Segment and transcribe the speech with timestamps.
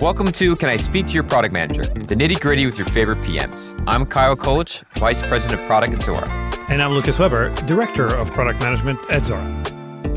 [0.00, 3.18] Welcome to Can I Speak to Your Product Manager, the nitty gritty with your favorite
[3.22, 3.82] PMs.
[3.86, 6.28] I'm Kyle Kolich, Vice President of Product at Zora.
[6.68, 9.42] And I'm Lukasz Weber, Director of Product Management at Zora.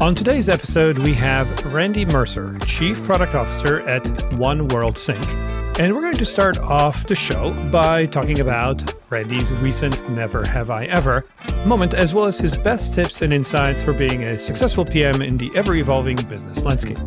[0.01, 5.79] On today's episode, we have Randy Mercer, Chief Product Officer at 1WorldSync.
[5.79, 10.69] And we're going to start off the show by talking about Randy's recent Never Have
[10.69, 11.25] I Ever
[11.65, 15.37] moment, as well as his best tips and insights for being a successful PM in
[15.37, 16.97] the ever evolving business landscape.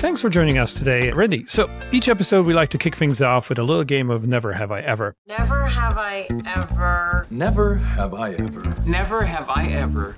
[0.00, 1.44] Thanks for joining us today, Randy.
[1.44, 4.54] So, each episode we like to kick things off with a little game of Never
[4.54, 5.14] Have I Ever.
[5.26, 7.26] Never have I ever.
[7.30, 8.74] Never have I ever.
[8.86, 10.16] Never have I ever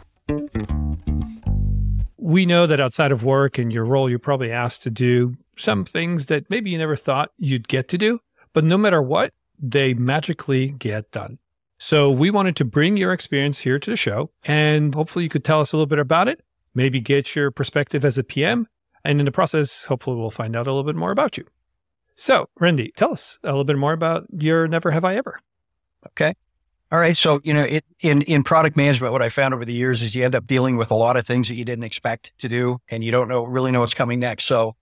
[2.22, 5.84] we know that outside of work and your role, you're probably asked to do some
[5.84, 8.20] things that maybe you never thought you'd get to do,
[8.52, 11.38] but no matter what, they magically get done.
[11.78, 15.44] So we wanted to bring your experience here to the show and hopefully you could
[15.44, 16.42] tell us a little bit about it,
[16.74, 18.68] maybe get your perspective as a PM.
[19.04, 21.44] And in the process, hopefully we'll find out a little bit more about you.
[22.14, 25.40] So, Randy, tell us a little bit more about your Never Have I Ever.
[26.08, 26.34] Okay.
[26.90, 27.16] All right.
[27.16, 30.14] So, you know, it, in, in product management, what I found over the years is
[30.14, 32.78] you end up dealing with a lot of things that you didn't expect to do
[32.90, 34.44] and you don't know really know what's coming next.
[34.44, 34.76] So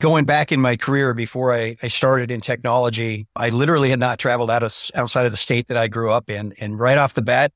[0.00, 4.18] going back in my career before I, I started in technology, I literally had not
[4.18, 6.54] traveled out of outside of the state that I grew up in.
[6.58, 7.52] And right off the bat,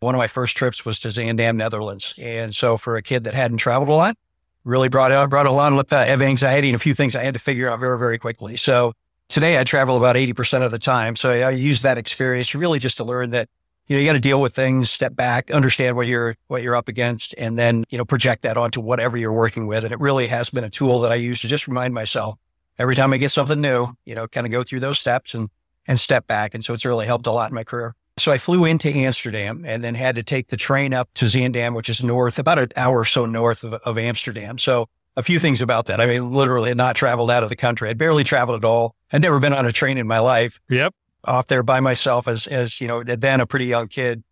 [0.00, 2.14] one of my first trips was to Zaandam, Netherlands.
[2.18, 4.16] And so for a kid that hadn't traveled a lot,
[4.64, 7.34] really brought out, brought a lot of uh, anxiety and a few things I had
[7.34, 8.56] to figure out very, very quickly.
[8.56, 8.92] So
[9.28, 11.16] today I travel about 80% of the time.
[11.16, 13.48] So I use that experience really just to learn that,
[13.86, 16.76] you know, you got to deal with things, step back, understand what you're, what you're
[16.76, 19.84] up against, and then, you know, project that onto whatever you're working with.
[19.84, 22.38] And it really has been a tool that I use to just remind myself
[22.78, 25.50] every time I get something new, you know, kind of go through those steps and,
[25.86, 26.54] and step back.
[26.54, 27.94] And so it's really helped a lot in my career.
[28.18, 31.74] So I flew into Amsterdam and then had to take the train up to Zaandam,
[31.74, 34.58] which is north, about an hour or so north of, of Amsterdam.
[34.58, 36.00] So a few things about that.
[36.00, 37.88] I mean, literally had not traveled out of the country.
[37.88, 38.94] I'd barely traveled at all.
[39.12, 40.60] I'd never been on a train in my life.
[40.68, 40.94] Yep.
[41.24, 44.24] Off there by myself as, as, you know, then a pretty young kid,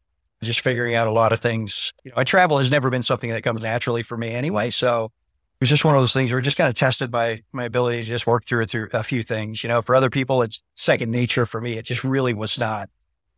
[0.42, 1.92] just figuring out a lot of things.
[2.04, 4.70] You know, I travel has never been something that comes naturally for me anyway.
[4.70, 7.64] So it was just one of those things where just kind of tested by my
[7.64, 9.62] ability to just work through it through a few things.
[9.62, 11.46] You know, for other people, it's second nature.
[11.46, 12.90] For me, it just really was not.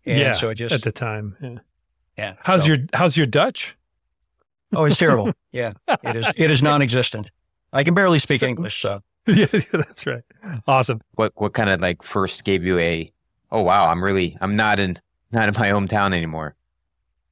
[0.05, 0.33] And yeah.
[0.33, 1.37] So it just at the time.
[1.41, 1.59] Yeah.
[2.19, 2.35] Yeah.
[2.41, 3.77] How's so, your How's your Dutch?
[4.75, 5.33] Oh, it's terrible.
[5.53, 6.27] yeah, it is.
[6.37, 7.31] It is non-existent.
[7.73, 10.23] I can barely speak so, English, so yeah, that's right.
[10.67, 11.01] Awesome.
[11.15, 13.13] What what kind of like first gave you a
[13.51, 14.99] oh wow, I'm really I'm not in
[15.31, 16.55] not in my hometown anymore.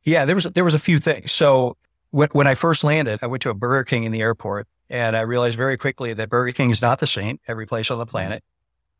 [0.04, 1.32] Yeah, there was there was a few things.
[1.32, 1.76] So
[2.10, 5.16] when when I first landed, I went to a Burger King in the airport, and
[5.16, 8.06] I realized very quickly that Burger King is not the same every place on the
[8.06, 8.44] planet.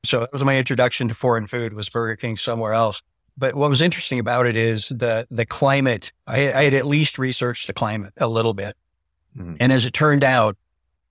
[0.03, 3.03] So that was my introduction to foreign food was Burger King somewhere else.
[3.41, 6.13] But what was interesting about it is the the climate.
[6.27, 8.77] I, I had at least researched the climate a little bit,
[9.37, 9.55] mm-hmm.
[9.59, 10.59] and as it turned out,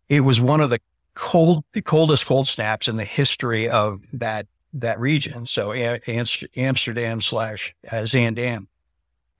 [0.07, 0.79] it was one of the
[1.15, 5.47] cold, the coldest cold snaps in the history of that that region.
[5.47, 8.67] So Amsterdam slash Zaandam.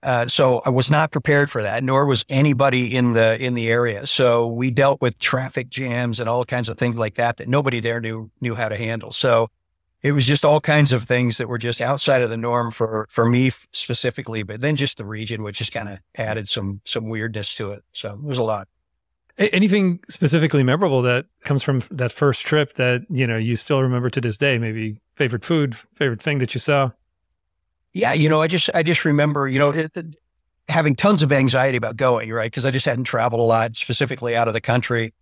[0.02, 3.68] Uh, so I was not prepared for that, nor was anybody in the in the
[3.68, 4.04] area.
[4.06, 7.78] So we dealt with traffic jams and all kinds of things like that that nobody
[7.78, 9.12] there knew knew how to handle.
[9.12, 9.48] So
[10.02, 13.06] it was just all kinds of things that were just outside of the norm for
[13.10, 17.08] for me specifically, but then just the region, which just kind of added some some
[17.08, 17.84] weirdness to it.
[17.92, 18.68] So it was a lot.
[19.38, 24.10] Anything specifically memorable that comes from that first trip that you know you still remember
[24.10, 24.58] to this day?
[24.58, 26.90] Maybe favorite food, favorite thing that you saw.
[27.92, 30.16] Yeah, you know, I just I just remember you know it, it,
[30.68, 34.34] having tons of anxiety about going right because I just hadn't traveled a lot, specifically
[34.34, 35.12] out of the country,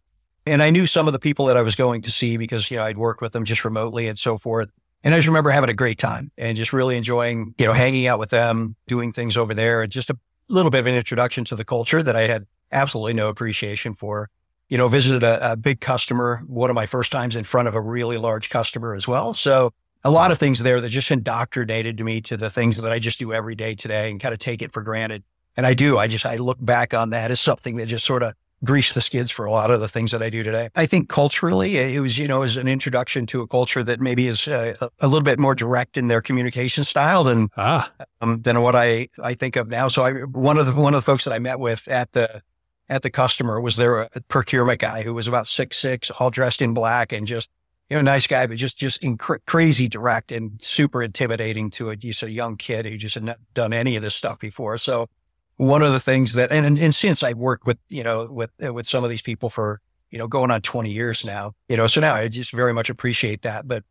[0.48, 2.76] and I knew some of the people that I was going to see because you
[2.76, 4.70] know I'd worked with them just remotely and so forth.
[5.04, 8.06] And I just remember having a great time and just really enjoying you know hanging
[8.06, 11.44] out with them, doing things over there, and just a little bit of an introduction
[11.44, 14.30] to the culture that I had absolutely no appreciation for.
[14.68, 17.74] You know, visited a, a big customer, one of my first times in front of
[17.74, 19.32] a really large customer as well.
[19.32, 19.72] So
[20.04, 23.18] a lot of things there that just indoctrinated me to the things that I just
[23.18, 25.24] do every day today and kind of take it for granted.
[25.56, 25.98] And I do.
[25.98, 29.00] I just, I look back on that as something that just sort of greased the
[29.00, 30.68] skids for a lot of the things that I do today.
[30.74, 34.26] I think culturally, it was, you know, as an introduction to a culture that maybe
[34.26, 37.92] is uh, a little bit more direct in their communication style than, ah.
[38.20, 39.88] um, than what I, I think of now.
[39.88, 42.42] So I, one of the, one of the folks that I met with at the,
[42.88, 46.62] at the customer was there a procurement guy who was about six six, all dressed
[46.62, 47.48] in black, and just
[47.90, 51.96] you know nice guy, but just just inc- crazy direct and super intimidating to a
[51.96, 54.78] just a young kid who just had not done any of this stuff before.
[54.78, 55.08] So
[55.58, 58.50] one of the things that and and, and since I've worked with you know with
[58.64, 61.76] uh, with some of these people for you know going on twenty years now, you
[61.76, 63.84] know, so now I just very much appreciate that, but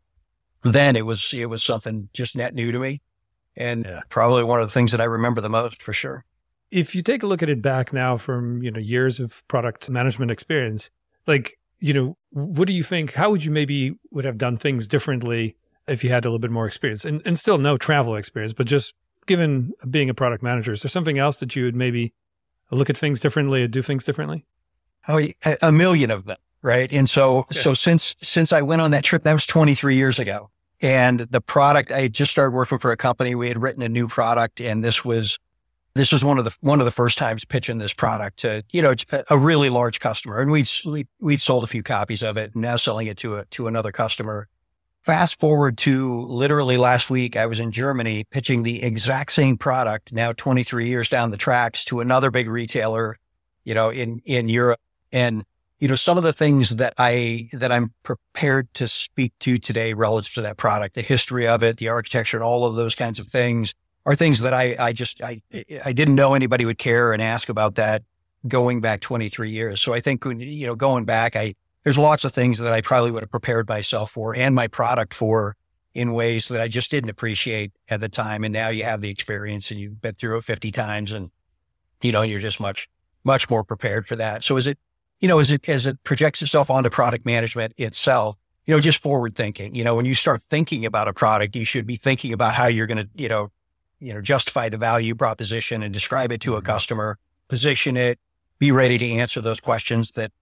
[0.62, 3.00] then it was it was something just net new to me
[3.56, 4.00] and yeah.
[4.08, 6.24] probably one of the things that I remember the most for sure
[6.72, 9.88] if you take a look at it back now from you know years of product
[9.88, 10.90] management experience
[11.28, 13.14] like you know, what do you think?
[13.14, 15.56] How would you maybe would have done things differently
[15.86, 18.66] if you had a little bit more experience and, and still no travel experience, but
[18.66, 18.94] just
[19.28, 22.12] given being a product manager, is there something else that you would maybe
[22.72, 24.44] look at things differently or do things differently?
[25.06, 25.24] Oh,
[25.62, 26.38] a million of them.
[26.60, 26.92] Right.
[26.92, 27.58] And so, okay.
[27.58, 31.40] so since, since I went on that trip, that was 23 years ago and the
[31.40, 33.36] product, I just started working for a company.
[33.36, 35.38] We had written a new product and this was,
[35.94, 38.82] this was one of the, one of the first times pitching this product to, you
[38.82, 38.94] know,
[39.30, 40.40] a really large customer.
[40.40, 40.68] And we'd,
[41.20, 43.92] we'd sold a few copies of it and now selling it to a, to another
[43.92, 44.48] customer.
[45.02, 50.12] Fast forward to literally last week, I was in Germany pitching the exact same product
[50.12, 53.16] now 23 years down the tracks to another big retailer,
[53.64, 54.80] you know, in, in Europe.
[55.10, 55.44] And,
[55.78, 59.94] you know, some of the things that I, that I'm prepared to speak to today
[59.94, 63.18] relative to that product, the history of it, the architecture and all of those kinds
[63.18, 63.74] of things
[64.04, 65.40] are things that I, I just, I,
[65.84, 68.02] I didn't know anybody would care and ask about that
[68.46, 69.80] going back 23 years.
[69.80, 71.54] So I think, you know, going back, I,
[71.88, 75.14] there's lots of things that I probably would have prepared myself for and my product
[75.14, 75.56] for
[75.94, 78.44] in ways that I just didn't appreciate at the time.
[78.44, 81.30] And now you have the experience and you've been through it 50 times and,
[82.02, 82.90] you know, you're just much,
[83.24, 84.44] much more prepared for that.
[84.44, 84.78] So is it,
[85.20, 88.36] you know, as it, as it projects itself onto product management itself,
[88.66, 91.64] you know, just forward thinking, you know, when you start thinking about a product, you
[91.64, 93.50] should be thinking about how you're going to, you know,
[93.98, 96.66] you know, justify the value proposition and describe it to a mm-hmm.
[96.66, 97.18] customer,
[97.48, 98.18] position it,
[98.58, 100.32] be ready to answer those questions that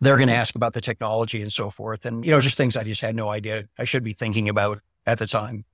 [0.00, 2.04] they're going to ask about the technology and so forth.
[2.04, 4.80] And, you know, just things I just had no idea I should be thinking about
[5.06, 5.64] at the time.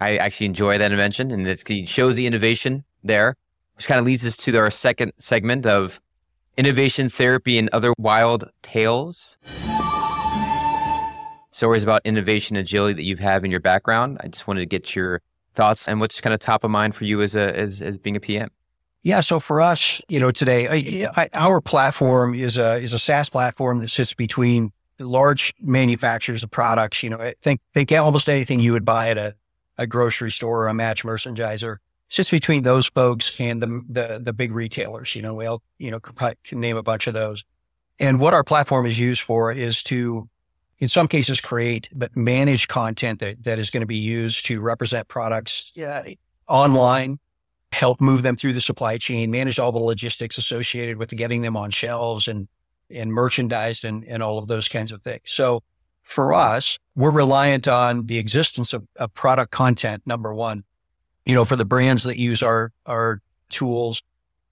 [0.00, 3.36] I actually enjoy that invention and it shows the innovation there,
[3.76, 6.00] which kind of leads us to our second segment of
[6.56, 9.38] innovation therapy and other wild tales.
[11.50, 14.18] Stories about innovation agility that you have in your background.
[14.24, 15.20] I just wanted to get your
[15.54, 18.16] thoughts and what's kind of top of mind for you as a as, as being
[18.16, 18.50] a PM.
[19.04, 19.20] Yeah.
[19.20, 20.66] So for us, you know, today,
[21.06, 26.42] I, I, our platform is a, is a SaaS platform that sits between large manufacturers
[26.42, 27.02] of products.
[27.02, 29.34] You know, I think, think almost anything you would buy at a,
[29.76, 31.76] a grocery store or a mass merchandiser
[32.08, 35.14] sits between those folks and the, the, the big retailers.
[35.14, 37.44] You know, we all, you know, can name a bunch of those.
[37.98, 40.30] And what our platform is used for is to,
[40.78, 44.62] in some cases, create, but manage content that, that is going to be used to
[44.62, 46.04] represent products yeah,
[46.48, 47.18] online
[47.74, 51.56] help move them through the supply chain, manage all the logistics associated with getting them
[51.56, 52.48] on shelves and,
[52.90, 55.22] and merchandised and, and all of those kinds of things.
[55.24, 55.62] So
[56.02, 60.02] for us, we're reliant on the existence of, of product content.
[60.06, 60.64] Number one,
[61.26, 64.02] you know, for the brands that use our, our tools,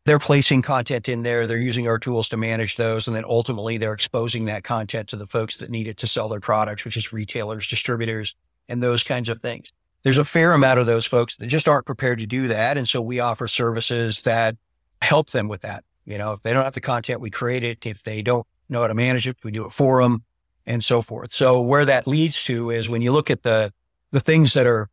[0.05, 1.47] they're placing content in there.
[1.47, 3.07] They're using our tools to manage those.
[3.07, 6.29] And then ultimately they're exposing that content to the folks that need it to sell
[6.29, 8.35] their products, which is retailers, distributors,
[8.69, 9.73] and those kinds of things
[10.03, 12.77] there's a fair amount of those folks that just aren't prepared to do that.
[12.77, 14.57] And so we offer services that
[15.01, 15.85] help them with that.
[16.05, 17.87] You know, if they don't have the content, we create it.
[17.87, 20.25] If they don't know how to manage it, we do it for them
[20.67, 21.31] and so forth.
[21.31, 23.73] So where that leads to is when you look at the,
[24.11, 24.89] the things that are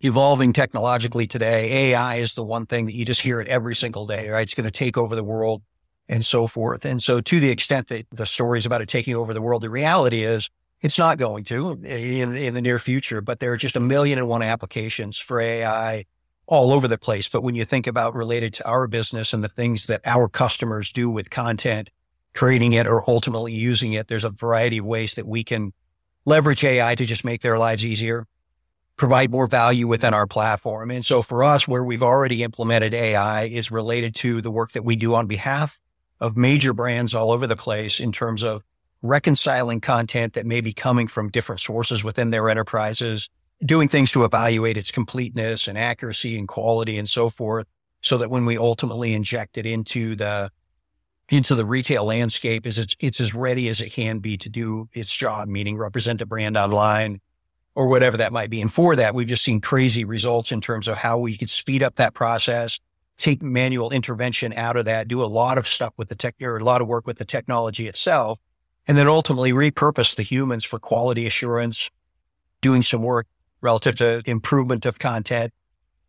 [0.00, 4.06] evolving technologically today, AI is the one thing that you just hear it every single
[4.06, 4.42] day, right?
[4.42, 5.62] It's going to take over the world
[6.08, 6.84] and so forth.
[6.84, 9.70] And so to the extent that the stories about it taking over the world, the
[9.70, 10.48] reality is
[10.80, 13.80] it's not going to eh, in, in the near future, but there are just a
[13.80, 16.04] million and one applications for AI
[16.46, 17.28] all over the place.
[17.28, 20.90] But when you think about related to our business and the things that our customers
[20.90, 21.90] do with content,
[22.34, 25.72] creating it or ultimately using it, there's a variety of ways that we can
[26.24, 28.26] leverage AI to just make their lives easier,
[28.96, 30.90] provide more value within our platform.
[30.90, 34.84] And so for us, where we've already implemented AI is related to the work that
[34.84, 35.78] we do on behalf
[36.20, 38.62] of major brands all over the place in terms of
[39.02, 43.28] reconciling content that may be coming from different sources within their enterprises,
[43.64, 47.66] doing things to evaluate its completeness and accuracy and quality and so forth.
[48.00, 50.52] So that when we ultimately inject it into the,
[51.28, 54.88] into the retail landscape is it's, it's as ready as it can be to do
[54.92, 57.20] its job, meaning represent a brand online
[57.74, 58.60] or whatever that might be.
[58.60, 61.82] And for that, we've just seen crazy results in terms of how we could speed
[61.82, 62.78] up that process,
[63.16, 66.56] take manual intervention out of that, do a lot of stuff with the tech or
[66.56, 68.38] a lot of work with the technology itself
[68.88, 71.90] and then ultimately repurpose the humans for quality assurance,
[72.62, 73.26] doing some work
[73.60, 75.52] relative to improvement of content,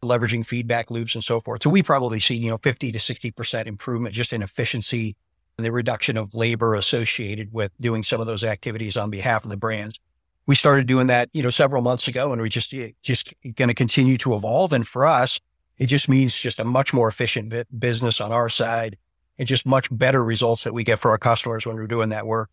[0.01, 1.61] leveraging feedback loops and so forth.
[1.61, 5.17] So we probably see, you know, 50 to 60% improvement just in efficiency
[5.57, 9.49] and the reduction of labor associated with doing some of those activities on behalf of
[9.49, 9.99] the brands.
[10.45, 13.73] We started doing that, you know, several months ago and we just, just going to
[13.73, 14.71] continue to evolve.
[14.71, 15.39] And for us,
[15.77, 18.97] it just means just a much more efficient business on our side
[19.37, 22.25] and just much better results that we get for our customers when we're doing that
[22.25, 22.49] work.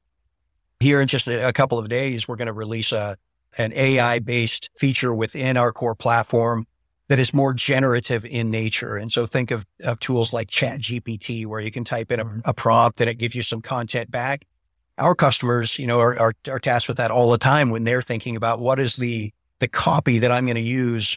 [0.80, 3.16] Here in just a couple of days, we're going to release a,
[3.56, 6.66] an AI based feature within our core platform
[7.09, 8.97] that is more generative in nature.
[8.97, 12.40] And so think of, of tools like ChatGPT, where you can type in a, mm-hmm.
[12.45, 14.45] a prompt and it gives you some content back.
[14.99, 18.02] our customers, you know, are, are, are tasked with that all the time when they're
[18.02, 21.16] thinking about what is the, the copy that I'm going to use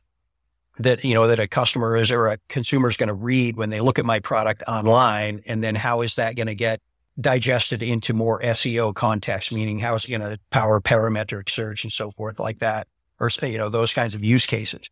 [0.77, 3.69] that, you know, that a customer is or a consumer is going to read when
[3.69, 5.41] they look at my product online.
[5.45, 6.81] And then how is that going to get
[7.19, 11.91] digested into more SEO context, meaning how is it going to power parametric search and
[11.91, 12.87] so forth like that,
[13.19, 14.89] or, you know, those kinds of use cases.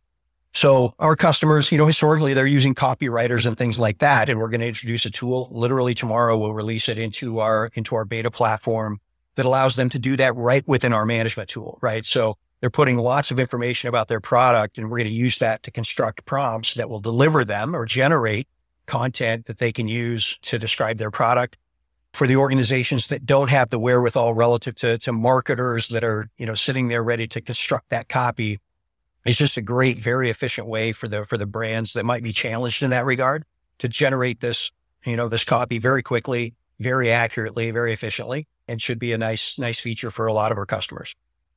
[0.54, 4.28] So our customers, you know, historically they're using copywriters and things like that.
[4.28, 6.36] And we're going to introduce a tool literally tomorrow.
[6.36, 8.98] We'll release it into our, into our beta platform
[9.36, 11.78] that allows them to do that right within our management tool.
[11.80, 12.04] Right.
[12.04, 15.62] So they're putting lots of information about their product and we're going to use that
[15.62, 18.48] to construct prompts that will deliver them or generate
[18.86, 21.56] content that they can use to describe their product
[22.12, 26.46] for the organizations that don't have the wherewithal relative to, to marketers that are, you
[26.46, 28.58] know, sitting there ready to construct that copy.
[29.24, 32.32] It's just a great, very efficient way for the, for the brands that might be
[32.32, 33.44] challenged in that regard
[33.78, 34.70] to generate this,
[35.04, 39.58] you know, this copy very quickly, very accurately, very efficiently, and should be a nice,
[39.58, 41.14] nice feature for a lot of our customers.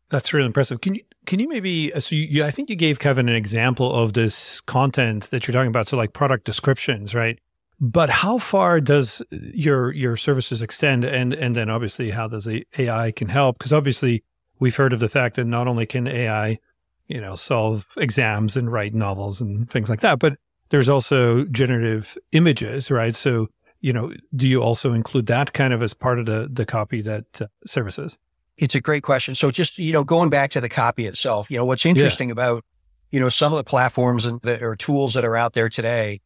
[0.10, 0.81] That's really impressive.
[0.81, 3.93] Can you can you maybe uh, so you, I think you gave Kevin an example
[3.93, 7.39] of this content that you're talking about, so like product descriptions, right?
[7.83, 12.65] But how far does your your services extend, and and then obviously how does the
[12.77, 13.57] AI can help?
[13.57, 14.23] Because obviously
[14.59, 16.59] we've heard of the fact that not only can AI,
[17.07, 20.38] you know, solve exams and write novels and things like that, but
[20.69, 23.15] there's also generative images, right?
[23.15, 23.47] So
[23.79, 27.01] you know, do you also include that kind of as part of the the copy
[27.01, 28.19] that uh, services?
[28.57, 29.33] It's a great question.
[29.33, 32.33] So just, you know, going back to the copy itself, you know, what's interesting yeah.
[32.33, 32.63] about,
[33.09, 36.21] you know, some of the platforms and the, or tools that are out there today,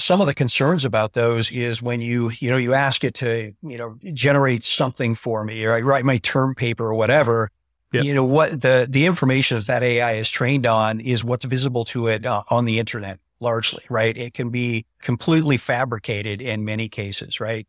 [0.00, 3.52] some of the concerns about those is when you, you know, you ask it to,
[3.62, 7.50] you know, generate something for me or I write my term paper or whatever,
[7.92, 8.02] yeah.
[8.02, 12.06] you know, what the, the information that AI is trained on is what's visible to
[12.08, 14.16] it uh, on the internet largely, right?
[14.16, 17.66] It can be completely fabricated in many cases, right?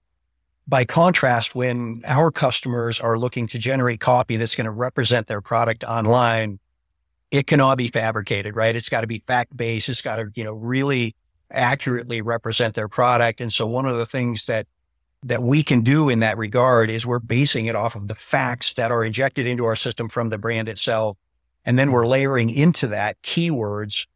[0.67, 5.41] By contrast, when our customers are looking to generate copy that's going to represent their
[5.41, 6.59] product online,
[7.31, 8.75] it cannot be fabricated, right?
[8.75, 9.89] It's got to be fact based.
[9.89, 11.15] It's got to, you know, really
[11.53, 13.41] accurately represent their product.
[13.41, 14.67] And so one of the things that
[15.23, 18.73] that we can do in that regard is we're basing it off of the facts
[18.73, 21.15] that are injected into our system from the brand itself.
[21.63, 24.07] And then we're layering into that keywords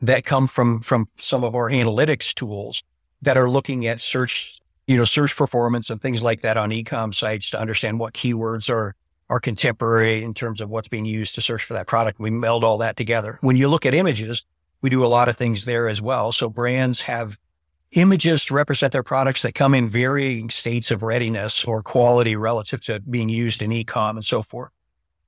[0.00, 2.82] that come from, from some of our analytics tools
[3.22, 7.14] that are looking at search you know, search performance and things like that on ecom
[7.14, 8.94] sites to understand what keywords are,
[9.28, 12.18] are contemporary in terms of what's being used to search for that product.
[12.18, 13.38] We meld all that together.
[13.42, 14.46] When you look at images,
[14.80, 16.32] we do a lot of things there as well.
[16.32, 17.38] So brands have
[17.92, 22.80] images to represent their products that come in varying states of readiness or quality relative
[22.82, 24.70] to being used in ecom and so forth.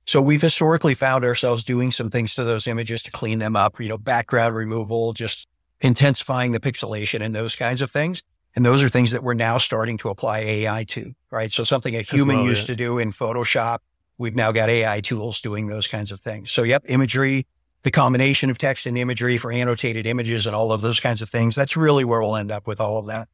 [0.05, 3.79] So we've historically found ourselves doing some things to those images to clean them up,
[3.79, 5.47] you know, background removal, just
[5.79, 8.21] intensifying the pixelation and those kinds of things.
[8.55, 11.51] And those are things that we're now starting to apply AI to, right?
[11.51, 12.73] So something a human well, used yeah.
[12.73, 13.79] to do in Photoshop,
[14.17, 16.51] we've now got AI tools doing those kinds of things.
[16.51, 17.47] So yep, imagery,
[17.83, 21.29] the combination of text and imagery for annotated images and all of those kinds of
[21.29, 21.55] things.
[21.55, 23.27] That's really where we'll end up with all of that.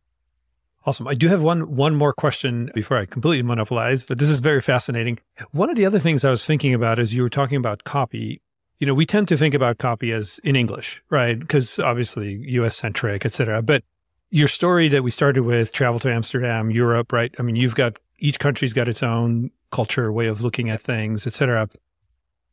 [0.85, 1.07] Awesome.
[1.07, 4.61] I do have one one more question before I completely monopolize, but this is very
[4.61, 5.19] fascinating.
[5.51, 8.41] One of the other things I was thinking about as you were talking about copy,
[8.79, 11.37] you know, we tend to think about copy as in English, right?
[11.37, 13.61] Because obviously US centric, et cetera.
[13.61, 13.83] But
[14.29, 17.35] your story that we started with travel to Amsterdam, Europe, right?
[17.37, 21.27] I mean, you've got each country's got its own culture, way of looking at things,
[21.27, 21.67] etc.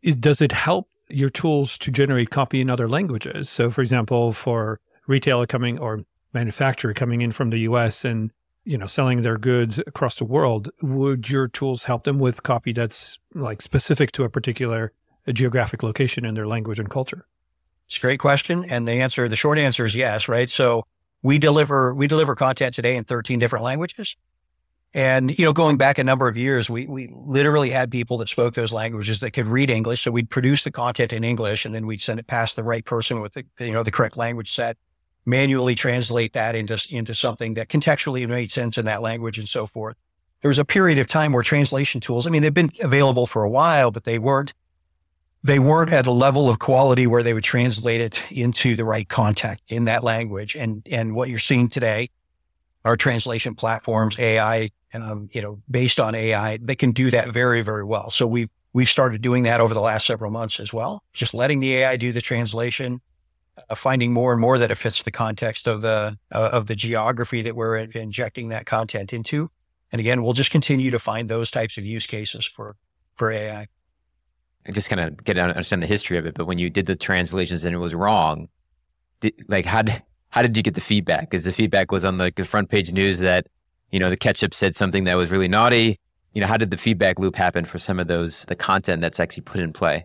[0.03, 3.49] Does it help your tools to generate copy in other languages?
[3.49, 8.31] So, for example, for retailer coming or manufacturer coming in from the US and
[8.65, 12.73] you know selling their goods across the world, would your tools help them with copy
[12.73, 14.93] that's like specific to a particular
[15.27, 17.27] uh, geographic location in their language and culture?
[17.87, 20.29] It's a great question, and the answer, the short answer is yes.
[20.29, 20.87] Right, so
[21.23, 24.17] we deliver, we deliver content today in 13 different languages.
[24.95, 28.29] And, you know, going back a number of years, we, we literally had people that
[28.29, 30.03] spoke those languages that could read English.
[30.03, 32.85] So we'd produce the content in English and then we'd send it past the right
[32.85, 34.77] person with the, you know, the correct language set,
[35.27, 39.67] manually translate that into, into something that contextually made sense in that language and so
[39.67, 39.97] forth.
[40.43, 43.43] There was a period of time where translation tools, I mean, they've been available for
[43.43, 44.55] a while, but they weren't
[45.43, 49.07] they weren't at a level of quality where they would translate it into the right
[49.07, 50.57] context in that language.
[50.57, 52.09] And, and what you're seeing today
[52.85, 57.63] are translation platforms, AI, um, you know, based on AI, they can do that very,
[57.63, 58.11] very well.
[58.11, 61.03] So we've, we've started doing that over the last several months as well.
[61.13, 63.01] Just letting the AI do the translation,
[63.69, 66.77] uh, finding more and more that it fits the context of the, uh, of the
[66.77, 69.51] geography that we're injecting that content into.
[69.91, 72.77] And again, we'll just continue to find those types of use cases for,
[73.15, 73.69] for AI.
[74.67, 76.35] I just kind of get to understand the history of it.
[76.35, 78.49] But when you did the translations and it was wrong,
[79.21, 79.83] did, like how
[80.35, 81.31] how did you get the feedback?
[81.31, 83.47] Because the feedback was on like the front page news that
[83.93, 85.99] you know the ketchup said something that was really naughty,
[86.35, 89.21] you know, how did the feedback loop happen for some of those, the content that's
[89.21, 90.05] actually put in play?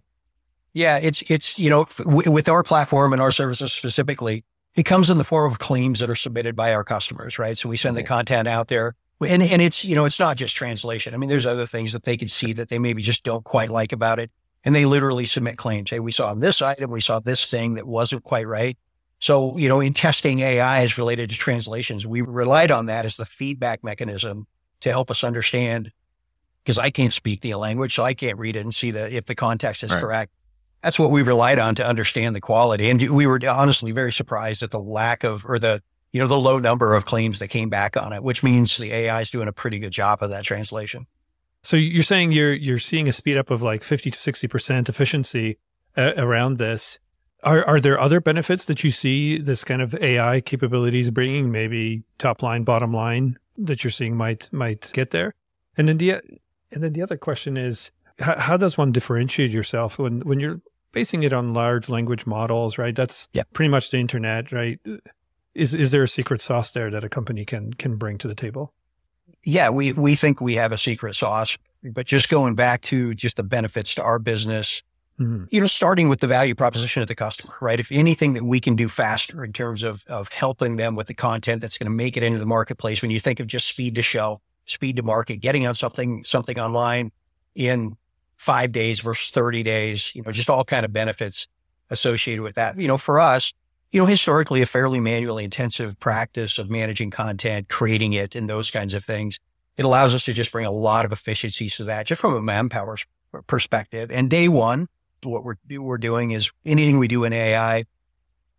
[0.74, 4.46] Yeah, it's, it's, you know, w- with our platform and our services specifically,
[4.76, 7.58] it comes in the form of claims that are submitted by our customers, right?
[7.58, 8.08] So we send the mm-hmm.
[8.08, 11.16] content out there and, and it's, you know, it's not just translation.
[11.16, 13.70] I mean, there's other things that they can see that they maybe just don't quite
[13.70, 14.32] like about it.
[14.64, 15.90] And they literally submit claims.
[15.90, 18.78] Hey, we saw this item, we saw this thing that wasn't quite right.
[19.20, 23.18] So, you know, in testing AI as related to translations, we relied on that as
[23.18, 24.48] the feedback mechanism
[24.82, 25.92] to help us understand
[26.64, 29.26] because I can't speak the language, so I can't read it and see that if
[29.26, 30.00] the context is right.
[30.00, 30.32] correct.
[30.82, 32.90] That's what we relied on to understand the quality.
[32.90, 35.82] And we were honestly very surprised at the lack of, or the,
[36.14, 38.94] you know, the low number of claims that came back on it, which means the
[38.94, 41.08] AI is doing a pretty good job of that translation.
[41.64, 44.90] So you're saying you're you're seeing a speed up of like 50 to 60 percent
[44.90, 45.58] efficiency
[45.98, 47.00] uh, around this.
[47.44, 51.52] Are are there other benefits that you see this kind of AI capabilities bringing?
[51.52, 55.34] Maybe top line, bottom line that you're seeing might might get there.
[55.78, 56.12] And then the
[56.72, 60.62] and then the other question is, how, how does one differentiate yourself when when you're
[60.92, 62.78] basing it on large language models?
[62.78, 63.44] Right, that's yeah.
[63.54, 64.52] pretty much the internet.
[64.52, 64.80] Right,
[65.54, 68.36] is is there a secret sauce there that a company can can bring to the
[68.36, 68.74] table?
[69.44, 73.38] Yeah, we we think we have a secret sauce, but just going back to just
[73.38, 74.84] the benefits to our business
[75.20, 75.46] Mm-hmm.
[75.52, 77.80] You know, starting with the value proposition of the customer, right?
[77.80, 81.14] If anything that we can do faster in terms of, of helping them with the
[81.14, 83.96] content that's going to make it into the marketplace, when you think of just speed
[83.96, 87.12] to show, speed to market, getting on something, something online
[87.54, 87.98] in
[88.38, 91.48] five days versus 30 days, you know, just all kind of benefits
[91.90, 92.78] associated with that.
[92.78, 93.54] You know, for us,
[93.92, 98.72] you know, historically a fairly manually intensive practice of managing content, creating it and those
[98.72, 99.40] kinds of things.
[99.76, 102.42] It allows us to just bring a lot of efficiencies to that just from a
[102.42, 102.98] manpower
[103.48, 104.12] perspective.
[104.12, 104.88] And day one,
[105.24, 107.86] what we're, we're doing is anything we do in AI,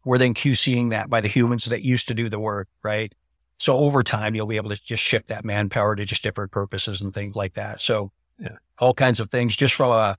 [0.05, 3.13] we're then QCing that by the humans that used to do the work, right?
[3.59, 7.03] So over time, you'll be able to just shift that manpower to just different purposes
[7.03, 7.81] and things like that.
[7.81, 8.57] So yeah.
[8.79, 10.17] all kinds of things just from a,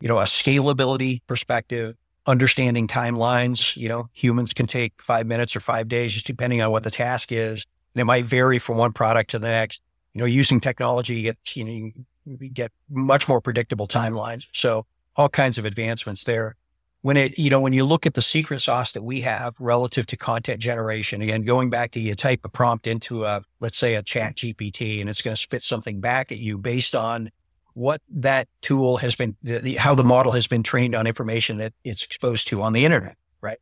[0.00, 5.60] you know, a scalability perspective, understanding timelines, you know, humans can take five minutes or
[5.60, 7.66] five days, just depending on what the task is.
[7.94, 9.80] And it might vary from one product to the next.
[10.12, 11.90] You know, using technology, you get, you, know,
[12.24, 14.46] you get much more predictable timelines.
[14.52, 16.56] So all kinds of advancements there.
[17.02, 20.06] When it, you know, when you look at the secret sauce that we have relative
[20.06, 23.94] to content generation, again, going back to you type a prompt into a, let's say
[23.94, 27.30] a ChatGPT and it's going to spit something back at you based on
[27.74, 31.58] what that tool has been, the, the, how the model has been trained on information
[31.58, 33.58] that it's exposed to on the internet, right?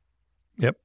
[0.59, 0.77] Yep.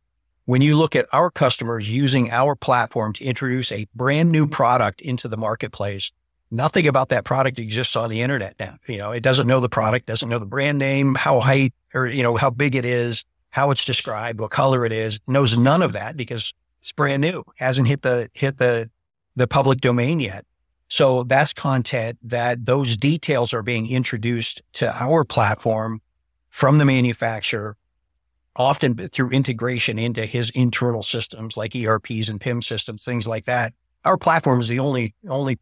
[0.45, 4.99] When you look at our customers using our platform to introduce a brand new product
[4.99, 6.11] into the marketplace,
[6.51, 8.75] nothing about that product exists on the internet now.
[8.87, 12.07] You know, it doesn't know the product, doesn't know the brand name, how high or,
[12.07, 15.81] you know, how big it is, how it's described, what color it is, knows none
[15.81, 18.89] of that because it's brand new, hasn't hit the, hit the,
[19.35, 20.45] the public domain yet.
[20.87, 26.01] So that's content that those details are being introduced to our platform
[26.49, 27.77] from the manufacturer,
[28.55, 33.73] often through integration into his internal systems like ERPs and PIM systems, things like that.
[34.03, 35.59] Our platform is the only, only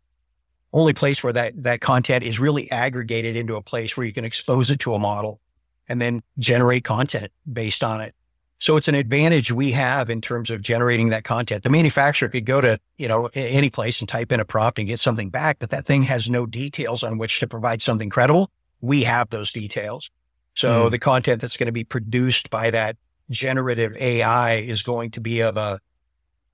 [0.74, 4.26] only place where that, that content is really aggregated into a place where you can
[4.26, 5.40] expose it to a model
[5.88, 8.14] and then generate content based on it.
[8.60, 11.64] So it's an advantage we have in terms of generating that content.
[11.64, 14.88] The manufacturer could go to, you know, any place and type in a prompt and
[14.88, 18.50] get something back, but that thing has no details on which to provide something credible.
[18.82, 20.10] We have those details.
[20.56, 20.92] So mm.
[20.92, 22.98] the content that's going to be produced by that
[23.30, 25.80] generative AI is going to be of a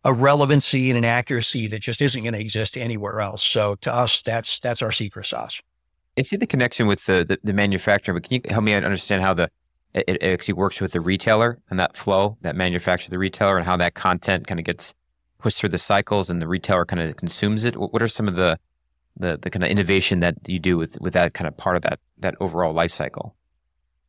[0.03, 3.43] a relevancy and an accuracy that just isn't going to exist anywhere else.
[3.43, 5.61] So to us, that's that's our secret sauce.
[6.17, 9.21] I see the connection with the, the, the manufacturer, but can you help me understand
[9.23, 9.49] how the
[9.93, 13.65] it, it, actually works with the retailer and that flow, that manufacturer, the retailer, and
[13.65, 14.93] how that content kind of gets
[15.37, 17.77] pushed through the cycles and the retailer kind of consumes it?
[17.77, 18.59] What, what are some of the,
[19.17, 21.83] the the kind of innovation that you do with with that kind of part of
[21.83, 23.35] that that overall life cycle?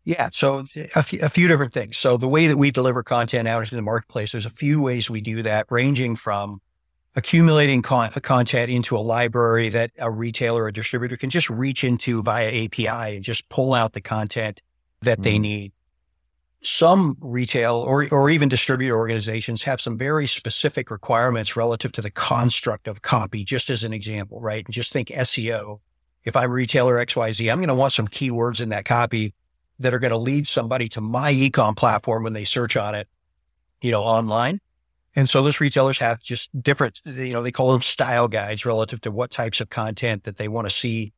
[0.05, 0.29] Yeah.
[0.33, 0.65] So
[0.95, 1.97] a few, a few different things.
[1.97, 5.09] So the way that we deliver content out into the marketplace, there's a few ways
[5.09, 6.61] we do that, ranging from
[7.17, 12.23] accumulating con- content into a library that a retailer or distributor can just reach into
[12.23, 14.61] via API and just pull out the content
[15.03, 15.23] that mm-hmm.
[15.23, 15.73] they need.
[16.61, 22.11] Some retail or, or even distributor organizations have some very specific requirements relative to the
[22.11, 24.65] construct of copy, just as an example, right?
[24.65, 25.81] And just think SEO.
[26.25, 29.35] If I'm retailer XYZ, I'm going to want some keywords in that copy
[29.79, 33.09] that are going to lead somebody to my ecom platform when they search on it,
[33.81, 34.61] you know, online.
[35.17, 39.01] And so those retailers have just different, you know, they call them style guides relative
[39.03, 41.13] to what types of content that they want to see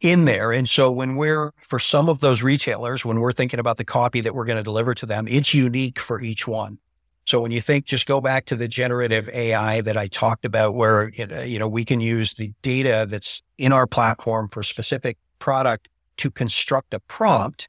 [0.00, 0.52] in there.
[0.52, 4.20] And so when we're, for some of those retailers, when we're thinking about the copy
[4.22, 6.78] that we're going to deliver to them, it's unique for each one.
[7.24, 10.74] So when you think, just go back to the generative AI that I talked about,
[10.74, 15.88] where, you know, we can use the data that's in our platform for specific product
[16.18, 17.68] to construct a prompt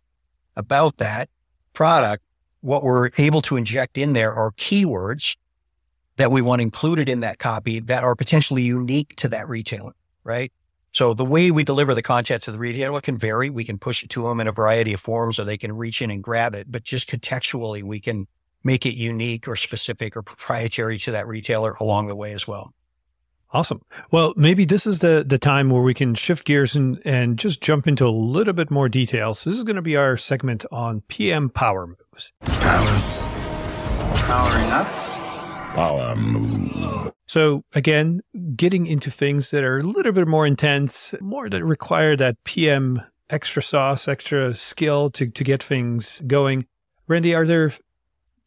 [0.57, 1.29] about that
[1.73, 2.23] product.
[2.61, 5.37] What we're able to inject in there are keywords
[6.17, 9.93] that we want included in that copy that are potentially unique to that retailer,
[10.23, 10.51] right?
[10.91, 13.51] So the way we deliver the content to the retailer can vary.
[13.51, 16.01] We can push it to them in a variety of forms or they can reach
[16.01, 18.25] in and grab it, but just contextually, we can
[18.63, 22.73] make it unique or specific or proprietary to that retailer along the way as well.
[23.51, 23.81] Awesome.
[24.11, 27.61] Well, maybe this is the the time where we can shift gears and and just
[27.61, 29.33] jump into a little bit more detail.
[29.33, 32.33] So this is going to be our segment on PM power moves.
[32.41, 33.01] Power.
[34.15, 34.87] Powering up.
[35.75, 37.13] Power move.
[37.25, 38.21] So again,
[38.55, 43.01] getting into things that are a little bit more intense, more that require that PM
[43.29, 46.67] extra sauce, extra skill to to get things going.
[47.07, 47.71] Randy, are there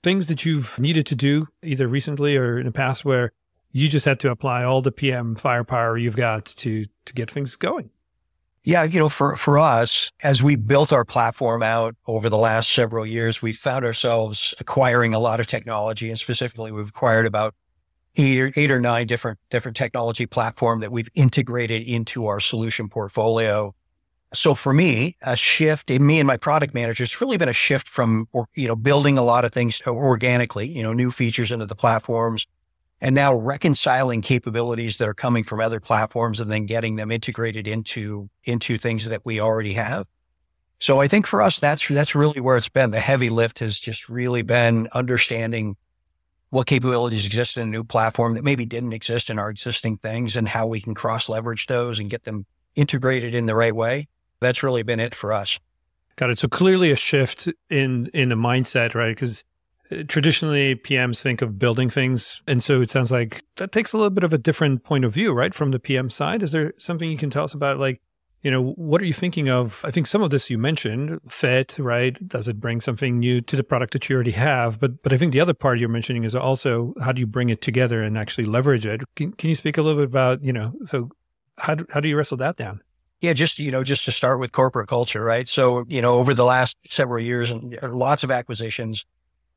[0.03, 3.33] things that you've needed to do either recently or in the past where
[3.73, 7.57] you just had to apply all the PM firepower you've got to to get things
[7.57, 7.91] going.
[8.63, 12.71] Yeah, you know, for for us, as we built our platform out over the last
[12.71, 17.55] several years, we found ourselves acquiring a lot of technology, and specifically, we've acquired about
[18.17, 22.89] eight or, eight or nine different different technology platform that we've integrated into our solution
[22.89, 23.75] portfolio.
[24.33, 27.55] So for me, a shift in me and my product manager, it's really been a
[27.55, 31.65] shift from you know building a lot of things organically, you know, new features into
[31.65, 32.47] the platforms,
[33.01, 37.67] and now reconciling capabilities that are coming from other platforms and then getting them integrated
[37.67, 40.07] into into things that we already have.
[40.79, 42.91] So I think for us, that's that's really where it's been.
[42.91, 45.77] The heavy lift has just really been understanding
[46.51, 50.35] what capabilities exist in a new platform that maybe didn't exist in our existing things
[50.35, 54.09] and how we can cross leverage those and get them integrated in the right way.
[54.41, 55.59] That's really been it for us.
[56.17, 56.39] Got it.
[56.39, 59.15] So clearly a shift in in the mindset, right?
[59.15, 59.45] Because
[60.09, 62.43] traditionally PMs think of building things.
[62.47, 65.13] And so it sounds like that takes a little bit of a different point of
[65.13, 65.55] view, right?
[65.55, 66.43] From the PM side.
[66.43, 68.01] Is there something you can tell us about like,
[68.43, 69.85] you know, what are you thinking of?
[69.85, 72.17] I think some of this you mentioned, fit, right?
[72.27, 74.81] Does it bring something new to the product that you already have?
[74.81, 77.51] But but I think the other part you're mentioning is also how do you bring
[77.51, 79.03] it together and actually leverage it?
[79.15, 81.11] Can, can you speak a little bit about, you know, so
[81.59, 82.81] how do, how do you wrestle that down?
[83.21, 85.47] Yeah, just you know, just to start with corporate culture, right?
[85.47, 89.05] So you know, over the last several years and uh, lots of acquisitions,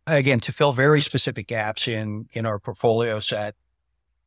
[0.07, 3.55] again, to fill very specific gaps in, in our portfolio set,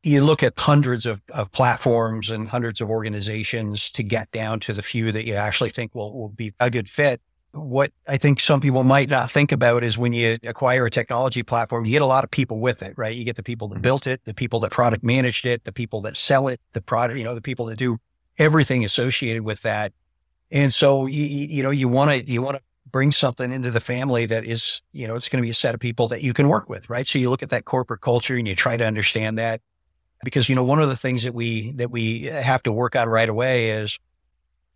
[0.02, 4.72] you look at hundreds of, of platforms and hundreds of organizations to get down to
[4.72, 7.20] the few that you actually think will, will be a good fit.
[7.52, 11.42] What I think some people might not think about is when you acquire a technology
[11.42, 13.16] platform, you get a lot of people with it, right?
[13.16, 13.82] You get the people that mm-hmm.
[13.82, 17.18] built it, the people that product managed it, the people that sell it, the product,
[17.18, 17.98] you know, the people that do
[18.38, 19.92] everything associated with that.
[20.52, 22.62] And so you, you know, you want to, you want to
[22.96, 25.74] bring something into the family that is, you know, it's going to be a set
[25.74, 27.06] of people that you can work with, right?
[27.06, 29.60] So you look at that corporate culture and you try to understand that
[30.24, 32.96] because, you know, one of the things that we, that we uh, have to work
[32.96, 33.98] out right away is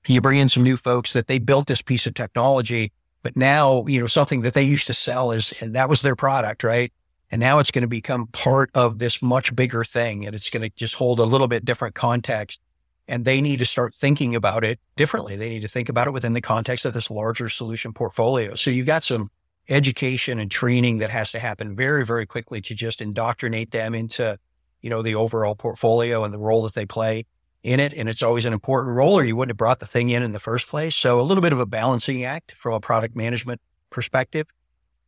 [0.06, 3.87] you bring in some new folks that they built this piece of technology, but now,
[3.87, 6.92] you know, something that they used to sell is, and that was their product, right?
[7.30, 10.61] And now it's going to become part of this much bigger thing and it's going
[10.61, 12.61] to just hold a little bit different context
[13.10, 15.34] and they need to start thinking about it differently.
[15.34, 18.54] They need to think about it within the context of this larger solution portfolio.
[18.54, 19.30] So you've got some
[19.68, 24.38] education and training that has to happen very, very quickly to just indoctrinate them into,
[24.80, 27.26] you know, the overall portfolio and the role that they play
[27.64, 27.92] in it.
[27.92, 30.30] And it's always an important role or you wouldn't have brought the thing in in
[30.30, 30.94] the first place.
[30.94, 34.46] So a little bit of a balancing act from a product management perspective.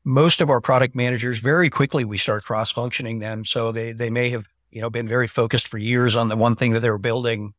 [0.03, 3.45] Most of our product managers very quickly, we start cross functioning them.
[3.45, 6.57] So they, they may have, you know, been very focused for years on the one
[6.57, 7.55] thing that they were building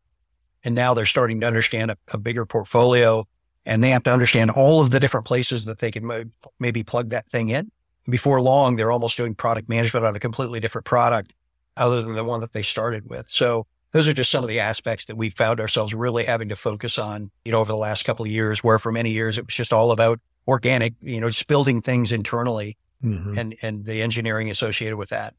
[0.64, 3.28] and now they're starting to understand a, a bigger portfolio
[3.66, 7.10] and they have to understand all of the different places that they can maybe plug
[7.10, 7.72] that thing in.
[8.10, 11.34] Before long, they're almost doing product management on a completely different product
[11.78, 13.30] other than the one that they started with.
[13.30, 16.56] So those are just some of the aspects that we found ourselves really having to
[16.56, 19.46] focus on, you know, over the last couple of years, where for many years it
[19.46, 23.38] was just all about organic, you know, just building things internally mm-hmm.
[23.38, 25.36] and, and the engineering associated with that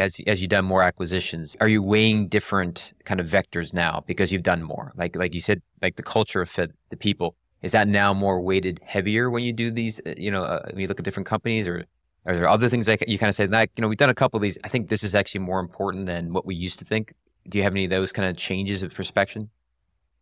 [0.00, 4.32] as as you've done more acquisitions are you weighing different kind of vectors now because
[4.32, 4.92] you've done more?
[4.96, 8.40] Like like you said like the culture of fit the people is that now more
[8.42, 11.26] weighted heavier when you do these uh, you know uh, when you look at different
[11.26, 11.84] companies or
[12.26, 14.14] are there other things like you kind of said like you know we've done a
[14.14, 16.84] couple of these i think this is actually more important than what we used to
[16.84, 17.12] think.
[17.46, 19.46] Do you have any of those kind of changes of perspective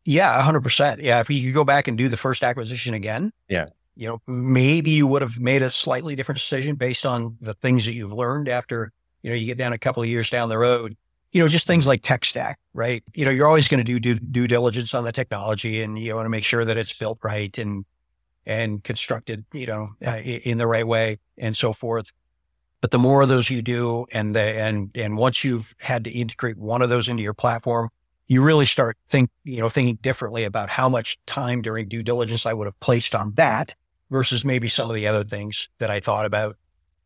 [0.04, 3.66] yeah 100% yeah if you could go back and do the first acquisition again yeah.
[3.96, 7.84] you know maybe you would have made a slightly different decision based on the things
[7.86, 10.58] that you've learned after you know, you get down a couple of years down the
[10.58, 10.96] road,
[11.32, 13.02] you know, just things like tech stack, right?
[13.14, 16.14] You know, you're always going to do due, due diligence on the technology and you
[16.14, 17.84] want to make sure that it's built right and,
[18.44, 22.12] and constructed, you know, uh, in the right way and so forth.
[22.82, 26.10] But the more of those you do, and the and and once you've had to
[26.10, 27.90] integrate one of those into your platform,
[28.26, 32.44] you really start think you know thinking differently about how much time during due diligence
[32.44, 33.76] I would have placed on that
[34.10, 36.56] versus maybe some of the other things that I thought about.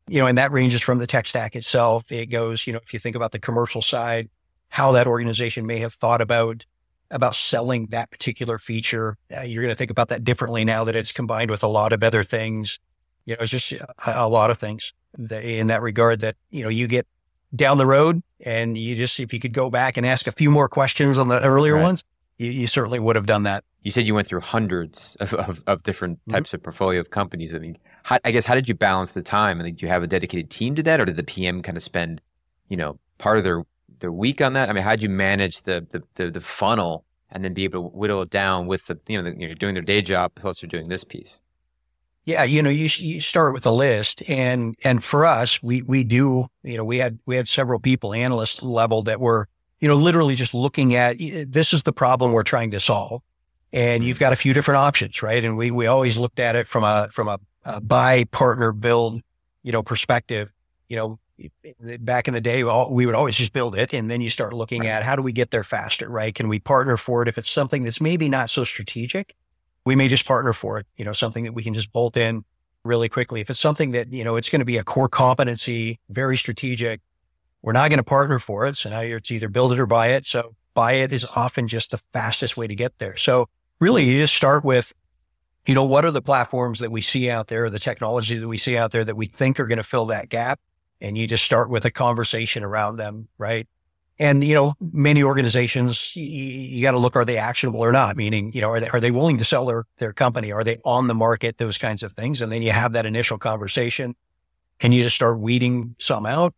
[0.08, 2.10] You know, and that ranges from the tech stack itself.
[2.10, 4.28] It goes, you know, if you think about the commercial side,
[4.68, 6.64] how that organization may have thought about
[7.10, 9.16] about selling that particular feature.
[9.36, 11.92] Uh, you're going to think about that differently now that it's combined with a lot
[11.92, 12.78] of other things.
[13.24, 16.62] You know, it's just a, a lot of things that, in that regard that, you
[16.62, 17.06] know, you get
[17.54, 20.50] down the road and you just, if you could go back and ask a few
[20.50, 21.82] more questions on the earlier Right.
[21.84, 22.04] ones,
[22.38, 23.64] you, you certainly would have done that.
[23.82, 26.32] You said you went through hundreds of, of, of different Mhm.
[26.32, 27.54] types of portfolio of companies.
[27.54, 29.60] I mean, how, I guess how did you balance the time?
[29.60, 31.76] I mean, do you have a dedicated team to that, or did the PM kind
[31.76, 32.20] of spend,
[32.68, 33.62] you know, part of their
[34.00, 34.68] their week on that?
[34.68, 37.82] I mean, how did you manage the the, the, the funnel and then be able
[37.90, 40.62] to whittle it down with the you know the, you're doing their day job plus
[40.62, 41.40] you're doing this piece?
[42.24, 46.02] Yeah, you know, you you start with a list, and and for us, we we
[46.02, 49.46] do, you know, we had we had several people, analyst level, that were,
[49.80, 53.22] you know, literally just looking at this is the problem we're trying to solve,
[53.72, 54.24] and you've mm-hmm.
[54.24, 55.44] got a few different options, right?
[55.44, 59.20] And we we always looked at it from a from a, a buy partner build,
[59.62, 60.52] you know, perspective.
[60.88, 61.18] You know,
[62.00, 64.82] back in the day, we would always just build it, and then you start looking
[64.82, 64.90] Right.
[64.90, 66.34] at how do we get there faster, right?
[66.34, 69.34] Can we partner for it if it's something that's maybe not so strategic?
[69.86, 72.44] we may just partner for it, you know, something that we can just bolt in
[72.84, 73.40] really quickly.
[73.40, 77.00] If it's something that, you know, it's going to be a core competency, very strategic,
[77.66, 78.76] we're not going to partner for it.
[78.76, 80.24] So now you're, it's either build it or buy it.
[80.24, 83.16] So buy it is often just the fastest way to get there.
[83.16, 83.48] So
[83.80, 84.92] really you just start with,
[85.66, 88.56] you know, what are the platforms that we see out there, the technology that we
[88.56, 90.60] see out there that we think are going to fill that gap?
[91.00, 93.66] And you just start with a conversation around them, right?
[94.16, 97.90] And, you know, many organizations, y- y- you got to look, are they actionable or
[97.90, 98.16] not?
[98.16, 100.52] Meaning, you know, are they, are they willing to sell their, their company?
[100.52, 101.58] Are they on the market?
[101.58, 102.40] Those kinds of things.
[102.40, 104.14] And then you have that initial conversation
[104.78, 106.54] and you just start weeding some out.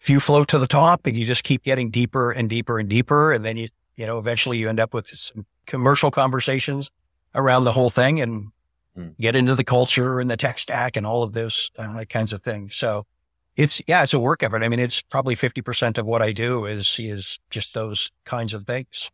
[0.00, 3.32] Few float to the top and you just keep getting deeper and deeper and deeper.
[3.32, 6.90] And then you, you know, eventually you end up with some commercial conversations
[7.34, 8.48] around the whole thing and
[8.96, 9.10] Hmm.
[9.20, 12.42] get into the culture and the tech stack and all of those uh, kinds of
[12.42, 12.74] things.
[12.74, 13.06] So,
[13.54, 14.64] it's yeah, it's a work effort.
[14.64, 18.52] I mean, it's probably fifty percent of what I do is is just those kinds
[18.52, 19.08] of things.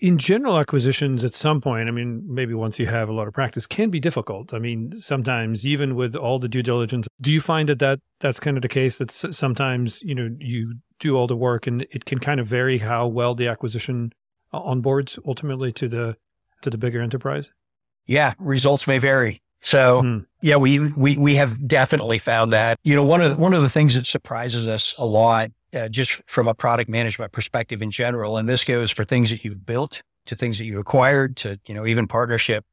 [0.00, 3.32] In general acquisitions at some point i mean maybe once you have a lot of
[3.34, 7.40] practice can be difficult i mean sometimes even with all the due diligence do you
[7.40, 11.26] find that, that that's kind of the case that sometimes you know you do all
[11.26, 14.12] the work and it can kind of vary how well the acquisition
[14.52, 16.16] uh, onboards ultimately to the
[16.62, 17.52] to the bigger enterprise
[18.06, 19.42] Yeah, results may vary.
[19.60, 20.18] So Hmm.
[20.42, 22.78] yeah, we we we have definitely found that.
[22.84, 25.88] You know, one of the, one of the things that surprises us a lot, uh,
[25.88, 29.66] just from a product management perspective in general, and this goes for things that you've
[29.66, 32.64] built to things that you acquired to you know even partnership,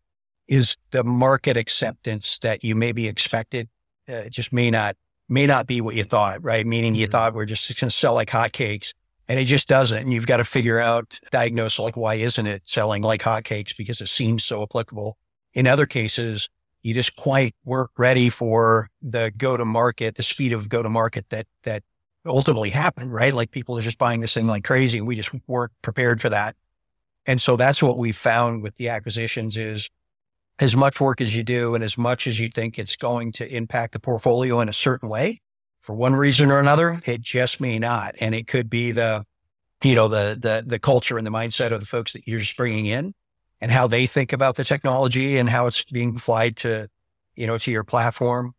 [0.47, 3.69] is the market acceptance that you maybe expected
[4.07, 4.95] uh, just may not
[5.29, 6.43] may not be what you thought.
[6.43, 6.65] Right?
[6.65, 7.11] Meaning you Mhm.
[7.11, 8.93] thought we're just going to sell like hotcakes.
[9.29, 9.97] And it just doesn't.
[9.97, 13.75] And you've got to figure out, diagnose like, why isn't it selling like hotcakes?
[13.75, 15.17] Because it seems so applicable.
[15.53, 16.49] In other cases,
[16.81, 20.89] you just quite weren't ready for the go to market, the speed of go to
[20.89, 21.83] market that, that
[22.25, 23.33] ultimately happened, right?
[23.33, 25.01] Like people are just buying this thing like crazy.
[25.01, 26.55] We just weren't prepared for that.
[27.25, 29.89] And so that's what we found with the acquisitions is
[30.59, 33.55] as much work as you do and as much as you think it's going to
[33.55, 35.41] impact the portfolio in a certain way,
[35.81, 38.15] for one reason or another, it just may not.
[38.19, 39.25] And it could be the,
[39.83, 42.55] you know, the, the, the culture and the mindset of the folks that you're just
[42.55, 43.13] bringing in
[43.59, 46.87] and how they think about the technology and how it's being applied to,
[47.35, 48.53] you know, to your platform.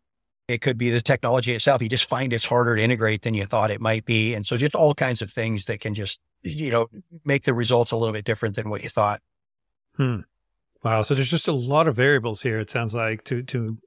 [0.47, 1.81] It could be the technology itself.
[1.81, 4.35] You just find it's harder to integrate than you thought it might be.
[4.35, 6.87] And so just all kinds of things that can just, you know,
[7.23, 9.21] make the results a little bit different than what you thought.
[9.97, 10.19] Hmm.
[10.83, 11.01] Wow.
[11.01, 12.59] So there's just a lot of variables here.
[12.59, 13.79] It sounds like to to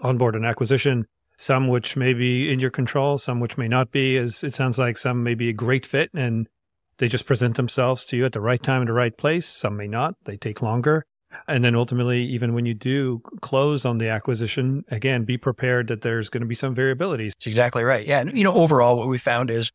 [0.00, 4.16] onboard an acquisition, some which may be in your control, some which may not be.
[4.16, 6.48] As it sounds like some may be a great fit and
[6.96, 9.46] they just present themselves to you at the right time in the right place.
[9.46, 10.14] Some may not.
[10.24, 11.04] They take longer.
[11.46, 16.02] And then ultimately, even when you do close on the acquisition, again, be prepared that
[16.02, 17.32] there's going to be some variabilities.
[17.34, 18.06] That's exactly right.
[18.06, 18.20] Yeah.
[18.20, 19.70] And, you know, overall, what we found is,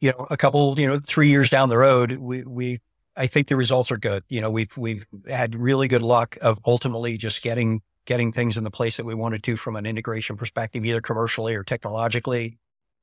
[0.00, 2.80] you know, a couple, you know, three years down the road, we, we,
[3.16, 4.24] I think the results are good.
[4.28, 8.64] You know, we've, we've had really good luck of ultimately just getting, getting things in
[8.64, 12.58] the place that we wanted to from an integration perspective, either commercially or technologically.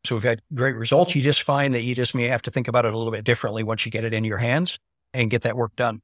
[0.05, 1.15] So we've had great results.
[1.15, 3.23] You just find that you just may have to think about it a little bit
[3.23, 4.77] differently once you get it in your hands
[5.13, 6.01] and get that work done.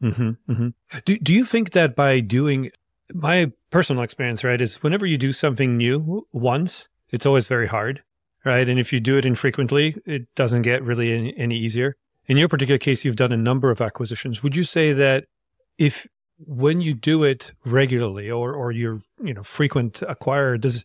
[0.00, 0.68] Hmm hmm
[1.04, 2.70] Do Do you think that by doing
[3.12, 8.02] my personal experience, right, is whenever you do something new once, it's always very hard,
[8.44, 8.68] right?
[8.68, 11.96] And if you do it infrequently, it doesn't get really any, any easier.
[12.26, 14.42] In your particular case, you've done a number of acquisitions.
[14.42, 15.24] Would you say that
[15.78, 16.06] if
[16.38, 20.84] when you do it regularly or or you're you know frequent acquirer, does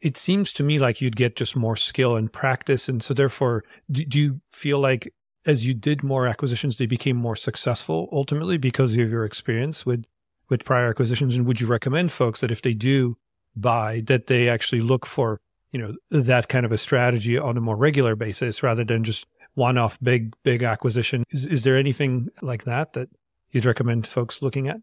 [0.00, 2.88] it seems to me like you'd get just more skill and practice.
[2.88, 5.12] And so, therefore, do, do you feel like
[5.46, 10.04] as you did more acquisitions, they became more successful ultimately because of your experience with
[10.48, 11.36] with prior acquisitions?
[11.36, 13.16] And would you recommend folks that if they do
[13.54, 15.40] buy, that they actually look for
[15.72, 19.26] you know that kind of a strategy on a more regular basis rather than just
[19.54, 21.24] one-off big big acquisition?
[21.30, 23.08] Is is there anything like that that
[23.50, 24.78] you'd recommend folks looking at?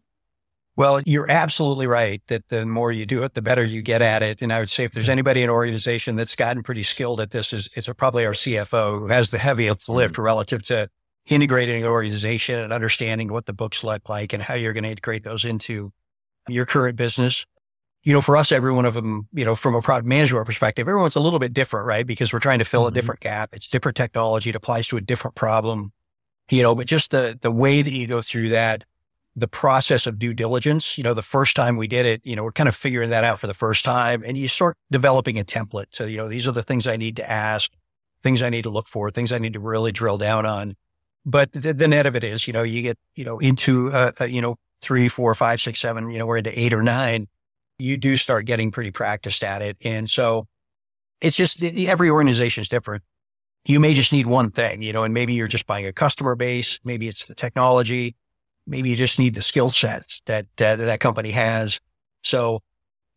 [0.78, 4.22] Well, you're absolutely right that the more you do it, the better you get at
[4.22, 4.40] it.
[4.40, 7.32] And I would say if there's anybody in an organization that's gotten pretty skilled at
[7.32, 10.22] this, is it's probably our CFO who has the heaviest lift mm-hmm.
[10.22, 10.88] relative to
[11.26, 14.90] integrating an organization and understanding what the books look like and how you're going to
[14.90, 15.92] integrate those into
[16.48, 17.44] your current business.
[18.04, 20.86] You know, for us, every one of them, you know, from a product management perspective,
[20.86, 22.06] everyone's a little bit different, right?
[22.06, 22.90] Because we're trying to fill mm-hmm.
[22.90, 23.50] a different gap.
[23.52, 24.50] It's different technology.
[24.50, 25.92] It applies to a different problem,
[26.52, 28.84] you know, but just the, the way that you go through that,
[29.38, 30.98] the process of due diligence.
[30.98, 33.24] You know, the first time we did it, you know, we're kind of figuring that
[33.24, 35.86] out for the first time and you start developing a template.
[35.90, 37.70] So, you know, these are the things I need to ask,
[38.22, 40.74] things I need to look for, things I need to really drill down on.
[41.24, 44.12] But the, the net of it is, you know, you get, you know, into, uh,
[44.20, 47.26] uh, you know, three, four, five, six, seven, you know, we're into eight or nine.
[47.78, 49.76] You do start getting pretty practiced at it.
[49.82, 50.46] And so
[51.20, 53.02] it's just every organization is different.
[53.64, 56.34] You may just need one thing, you know, and maybe you're just buying a customer
[56.34, 56.80] base.
[56.84, 58.16] Maybe it's the technology
[58.68, 61.80] maybe you just need the skill sets that, that that company has.
[62.22, 62.60] So,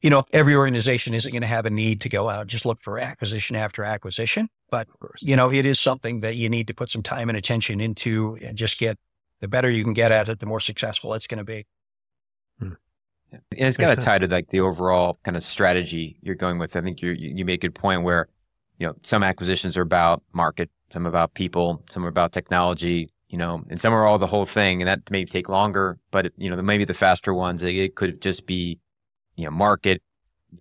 [0.02, 2.82] you know, every organization isn't going to have a need to go out just look
[2.82, 4.88] for acquisition after acquisition, but
[5.20, 8.38] you know, it is something that you need to put some time and attention into
[8.42, 8.98] and just get
[9.42, 11.66] the better you can get at it, the more successful it's going to be.
[12.60, 12.74] Hmm.
[13.32, 13.40] Yeah.
[13.52, 16.76] And it's kind of tied to like the overall kind of strategy you're going with.
[16.76, 18.28] I think you you made a good point where,
[18.78, 23.38] you know, some acquisitions are about market, some about people, some are about technology, you
[23.38, 25.98] know, and some are all the whole thing, and that may take longer.
[26.12, 28.78] But you know, maybe the faster ones, it could just be,
[29.38, 30.04] you know, market,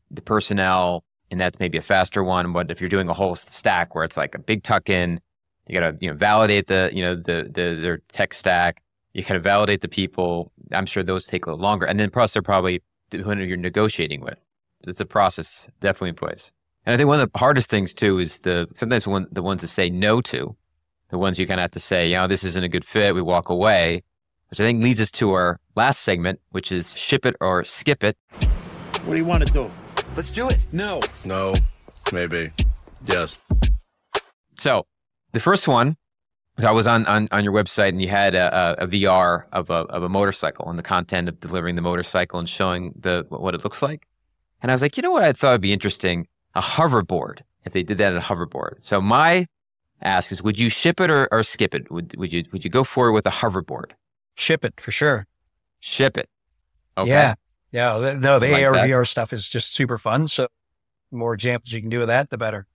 [0.09, 1.03] the personnel,
[1.33, 2.53] and that's maybe a faster one.
[2.53, 5.21] But if you're doing a whole stack where it's like a big tuck in,
[5.67, 8.83] you got to you know validate the you know the the their tech stack.
[9.15, 10.53] You kind of validate the people.
[10.71, 12.81] I'm sure those take a little longer, and then plus they're probably
[13.11, 14.39] who you're negotiating with.
[14.87, 16.53] It's a process definitely in place.
[16.87, 19.61] And I think one of the hardest things too is the sometimes one the ones
[19.63, 20.57] to say no to
[21.11, 23.15] the ones you kind of have to say, you know, this isn't a good fit.
[23.15, 24.03] We walk away,
[24.49, 28.05] which I think leads us to our last segment, which is ship it or skip
[28.05, 28.17] it.
[29.05, 29.71] What do you want to do?
[30.17, 30.65] Let's do it.
[30.73, 31.01] No.
[31.25, 31.55] No.
[32.13, 32.51] Maybe.
[33.07, 33.41] Yes.
[34.59, 34.87] So
[35.33, 35.97] the first one,
[36.65, 39.71] I was on, on, on your website and you had a, a, a VR of
[39.71, 43.55] a, of a motorcycle and the content of delivering the motorcycle and showing the what
[43.55, 44.07] it looks like.
[44.63, 46.29] And I was like, you know what I thought would be interesting?
[46.55, 48.83] A hoverboard, if they did that in a hoverboard.
[48.83, 49.47] So my
[50.03, 51.91] ask is, would you ship it or, or skip it?
[51.91, 53.93] Would, would you would you go forward with a hoverboard?
[54.35, 55.27] Ship it for sure.
[55.81, 56.29] Ship it.
[56.97, 57.11] Okay.
[57.11, 57.35] Yeah.
[57.73, 58.17] Yeah.
[58.19, 60.29] No, the like AR VR stuff is just super fun.
[60.29, 60.49] So
[61.11, 62.67] the more examples you can do of that, the better.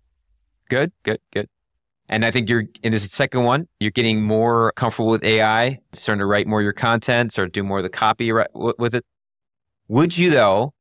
[0.69, 1.47] Good, good, good.
[2.07, 6.19] And I think you're in this second one, you're getting more comfortable with AI, starting
[6.19, 9.05] to write more of your content, start to do more of the copy with it.
[9.87, 10.73] Would you though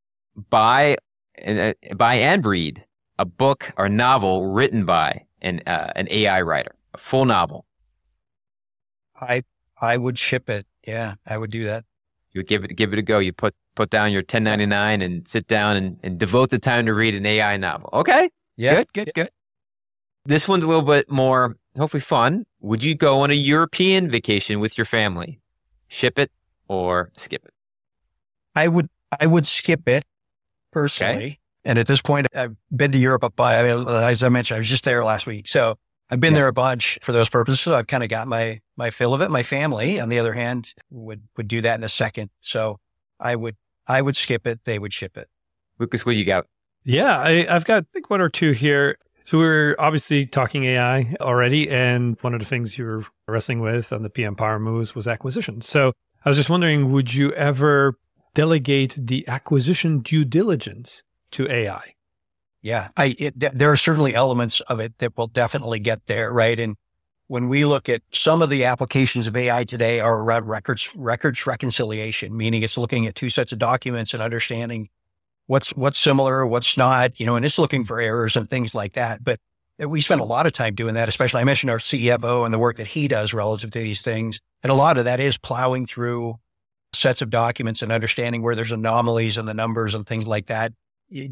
[0.50, 0.96] buy
[1.36, 2.84] and uh, buy and read
[3.18, 7.66] a book or novel written by an uh, an AI writer, a full novel?
[9.20, 9.44] I
[9.80, 10.66] I would ship it.
[10.86, 11.84] Yeah, I would do that.
[12.32, 13.18] You would give it give it a go.
[13.18, 16.94] You put put down your 1099 and sit down and, and devote the time to
[16.94, 17.90] read an AI novel.
[17.92, 18.30] Okay.
[18.56, 18.76] Yeah.
[18.76, 19.24] Good, good, yeah.
[19.24, 19.30] good.
[20.24, 22.46] This one's a little bit more hopefully fun.
[22.60, 25.40] Would you go on a European vacation with your family?
[25.88, 26.30] Ship it
[26.68, 27.52] or skip it?
[28.54, 28.88] I would
[29.20, 30.04] I would skip it
[30.70, 31.14] personally.
[31.14, 31.38] Okay.
[31.64, 34.56] And at this point, I've been to Europe up by, I mean, as I mentioned,
[34.56, 35.48] I was just there last week.
[35.48, 35.78] So
[36.10, 36.40] I've been yeah.
[36.40, 37.60] there a bunch for those purposes.
[37.60, 39.30] So I've kind of got my, my fill of it.
[39.30, 42.30] My family, on the other hand, would, would do that in a second.
[42.40, 42.80] So
[43.18, 44.60] I would, I would skip it.
[44.64, 45.28] They would ship it.
[45.80, 46.46] Lukasz, what do you got?
[46.84, 48.98] Yeah, I, I've got I think one or two here.
[49.24, 53.60] So we are obviously talking AI already, and one of the things you were wrestling
[53.60, 55.62] with on the PM Power moves was acquisition.
[55.62, 57.98] So I was just wondering, would you ever
[58.34, 61.94] delegate the acquisition due diligence to AI.
[62.62, 66.58] Yeah, I, it, there are certainly elements of it that will definitely get there, right?
[66.58, 66.76] And
[67.26, 71.46] when we look at some of the applications of AI today are around records, records
[71.46, 74.88] reconciliation, meaning it's looking at two sets of documents and understanding
[75.46, 78.94] what's, what's similar, what's not, you know, and it's looking for errors and things like
[78.94, 79.22] that.
[79.22, 79.40] But
[79.78, 82.58] we spend a lot of time doing that, especially I mentioned our CFO and the
[82.58, 84.40] work that he does relative to these things.
[84.62, 86.36] And a lot of that is plowing through
[86.94, 90.72] sets of documents and understanding where there's anomalies in the numbers and things like that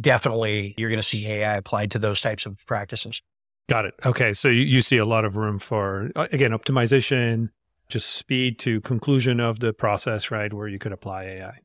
[0.00, 3.22] definitely you're going to see AI applied to those types of practices.
[3.68, 3.94] Got it.
[4.04, 4.32] Okay.
[4.32, 7.50] So you, you see a lot of room for, uh, again, optimization,
[7.88, 10.52] just speed to conclusion of the process, right?
[10.52, 11.58] Where you could apply AI.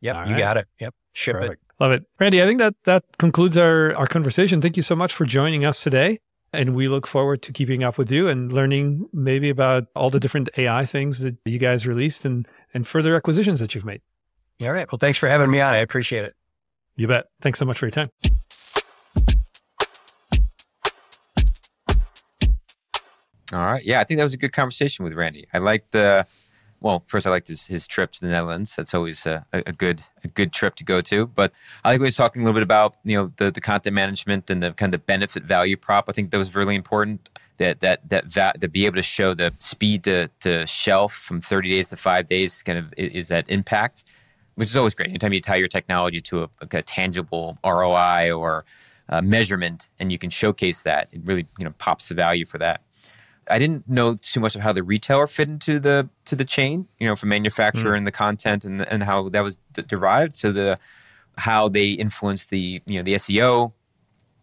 [0.00, 0.16] Yep.
[0.16, 0.38] All you right.
[0.38, 0.68] got it.
[0.80, 0.94] Yep.
[1.14, 1.62] Ship Perfect.
[1.62, 1.82] it.
[1.82, 2.04] Love it.
[2.18, 4.60] Randy, I think that that concludes our, our conversation.
[4.60, 6.18] Thank you so much for joining us today.
[6.52, 10.20] And we look forward to keeping up with you and learning maybe about all the
[10.20, 14.02] different AI things that you guys released and, and further acquisitions that you've made.
[14.60, 14.90] All right.
[14.90, 15.72] Well, thanks for having me on.
[15.72, 16.34] I appreciate it.
[16.96, 17.26] You bet.
[17.40, 18.10] Thanks so much for your time.
[23.52, 23.84] All right.
[23.84, 25.46] Yeah, I think that was a good conversation with Randy.
[25.52, 26.26] I like the
[26.82, 28.74] well, first I liked his, his trip to the Netherlands.
[28.74, 31.26] That's always a, a, good a good trip to go to.
[31.26, 31.52] But
[31.84, 34.50] I think we was talking a little bit about you know the, the content management
[34.50, 36.06] and the kind of the benefit value prop.
[36.08, 37.28] I think that was really important.
[37.58, 41.40] That that that va- to be able to show the speed to, to shelf from
[41.40, 44.04] 30 days to five days kind of is, is that impact,
[44.54, 45.08] which is always great.
[45.08, 48.64] Anytime you tie your technology to a, a, a tangible ROI or
[49.22, 52.82] measurement, and you can showcase that, it really you know pops the value for that.
[53.50, 56.86] I didn't know too much of how the retailer fit into the to the chain,
[56.98, 57.98] you know, from manufacturer mm.
[57.98, 60.78] and the content and and how that was d- derived to the
[61.36, 63.72] how they influence the you know the SEO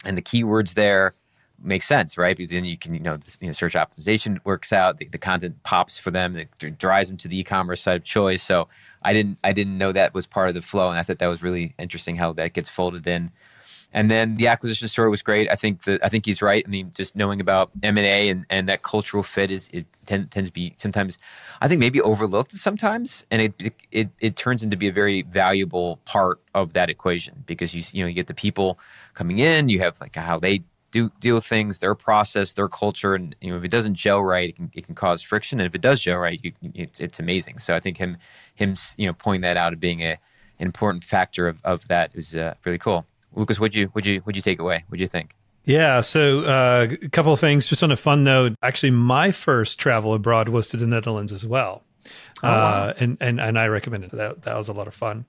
[0.06, 1.16] and the keywords there
[1.64, 2.36] makes sense, right?
[2.36, 5.18] Because then you can you know, this, you know search optimization works out, the, the
[5.18, 8.42] content pops for them, it drives them to the e-commerce side of choice.
[8.42, 8.68] So
[9.04, 11.28] I didn't I didn't know that was part of the flow, and I thought that
[11.28, 13.32] was really interesting how that gets folded in.
[13.92, 15.50] And then the acquisition story was great.
[15.50, 16.64] I think that I think he's right.
[16.66, 19.88] I mean, just knowing about M and A and and that cultural fit is it
[20.06, 21.18] tend, tends to be sometimes,
[21.62, 25.98] I think maybe overlooked sometimes, and it, it it turns into be a very valuable
[26.06, 28.78] part of that equation because you you know you get the people
[29.16, 33.16] coming in, you have like how they do deal with things, their process, their culture,
[33.16, 35.68] and you know if it doesn't gel right, it can it can cause friction, and
[35.68, 37.60] if it does gel right, you, it's it's amazing.
[37.60, 38.18] So I think him
[38.56, 40.18] him you know pointing that out as being a
[40.60, 43.06] an important factor of, of that is uh, really cool.
[43.36, 44.84] Lukasz, would you would you would you take away?
[44.88, 45.36] What'd you think?
[45.66, 47.68] Yeah, so uh, a couple of things.
[47.68, 51.46] Just on a fun note, actually, my first travel abroad was to the Netherlands as
[51.46, 51.84] well,
[52.44, 52.50] oh, wow.
[52.52, 54.12] uh, and and and I recommend it.
[54.12, 55.26] That that was a lot of fun.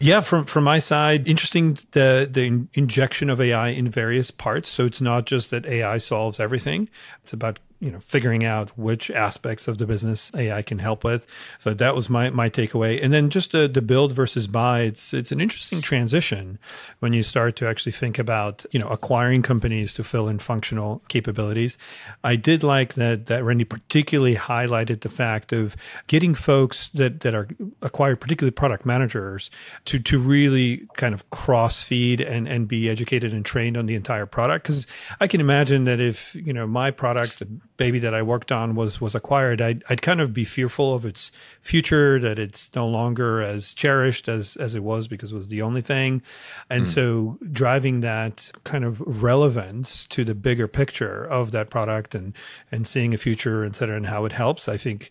[0.00, 4.68] Yeah, from from my side, interesting the the injection of AI in various parts.
[4.68, 6.88] So it's not just that AI solves everything;
[7.22, 11.26] it's about you know figuring out which aspects of the business AI can help with.
[11.58, 13.02] So that was my my takeaway.
[13.02, 14.80] And then just the, the build versus buy.
[14.82, 16.58] It's it's an interesting transition
[17.00, 21.02] when you start to actually think about you know acquiring companies to fill in functional
[21.08, 21.78] capabilities.
[22.22, 25.74] I did like that that Randy particularly highlighted the fact of
[26.06, 27.48] getting folks that that are
[27.80, 29.50] acquired, particularly product managers,
[29.86, 33.94] to to really kind of cross feed and and be educated and trained on the
[33.94, 34.64] entire product.
[34.64, 34.86] Because
[35.18, 37.42] I can imagine that if you know my product
[37.80, 41.06] baby that I worked on was was acquired, I'd, I'd kind of be fearful of
[41.06, 45.48] its future, that it's no longer as cherished as as it was because it was
[45.48, 46.22] the only thing,
[46.68, 46.86] and mm.
[46.86, 52.36] so driving that kind of relevance to the bigger picture of that product and
[52.70, 55.10] and seeing a future, et cetera, and how it helps, I think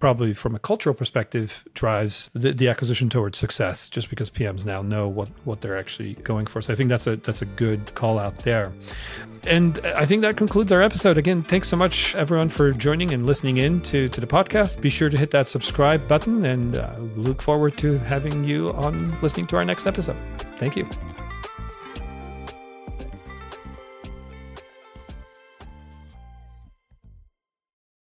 [0.00, 4.80] probably from a cultural perspective drives the, the, acquisition towards success just because PMs now
[4.82, 6.62] know what what they're actually going for.
[6.62, 8.72] So I think that's a that's a good call out there.
[9.44, 11.16] And I think that concludes our episode.
[11.16, 14.80] Again, thanks so much everyone for joining and listening in to, to the podcast.
[14.80, 19.18] Be sure to hit that subscribe button and uh, look forward to having you on
[19.22, 20.16] listening to our next episode.
[20.56, 20.88] Thank you.